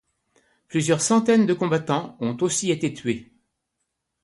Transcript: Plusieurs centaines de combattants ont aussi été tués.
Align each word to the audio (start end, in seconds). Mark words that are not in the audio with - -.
Plusieurs 0.67 0.99
centaines 1.03 1.45
de 1.45 1.53
combattants 1.53 2.17
ont 2.21 2.35
aussi 2.41 2.71
été 2.71 2.91
tués. 2.91 3.31